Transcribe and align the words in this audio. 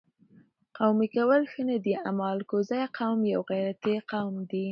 قومي 0.77 1.07
کول 1.15 1.41
ښه 1.51 1.61
نه 1.69 1.77
دي 1.83 1.93
اما 2.09 2.27
الکوزی 2.35 2.83
قوم 2.97 3.19
یو 3.33 3.41
غیرتي 3.51 3.95
قوم 4.11 4.35
دي 4.49 4.59